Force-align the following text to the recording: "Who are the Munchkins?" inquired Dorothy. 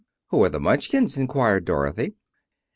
"Who 0.29 0.43
are 0.43 0.49
the 0.49 0.59
Munchkins?" 0.59 1.15
inquired 1.15 1.65
Dorothy. 1.65 2.15